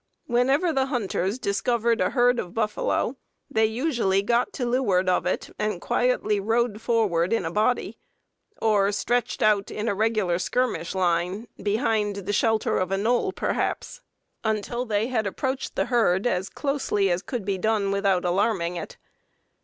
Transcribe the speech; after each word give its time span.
Whenever 0.25 0.73
the 0.73 0.87
hunters 0.87 1.37
discovered 1.37 2.01
a 2.01 2.09
herd 2.09 2.39
of 2.39 2.55
buffalo, 2.55 3.17
they 3.51 3.67
usually 3.67 4.23
got 4.23 4.51
to 4.51 4.65
leeward 4.65 5.07
of 5.07 5.27
it 5.27 5.51
and 5.59 5.79
quietly 5.79 6.39
rode 6.39 6.81
forward 6.81 7.31
in 7.31 7.45
a 7.45 7.51
body, 7.51 7.99
or 8.59 8.91
stretched 8.91 9.43
out 9.43 9.69
in 9.69 9.87
a 9.87 9.93
regular 9.93 10.39
skirmish 10.39 10.95
line, 10.95 11.47
behind 11.61 12.15
the 12.15 12.33
shelter 12.33 12.79
of 12.79 12.91
a 12.91 12.97
knoll, 12.97 13.31
perhaps, 13.31 14.01
until 14.43 14.85
they 14.87 15.05
had 15.05 15.27
approached 15.27 15.75
the 15.75 15.85
herd 15.85 16.25
as 16.25 16.49
closely 16.49 17.11
as 17.11 17.21
could 17.21 17.45
be 17.45 17.59
done 17.59 17.91
without 17.91 18.25
alarming 18.25 18.77
it. 18.77 18.97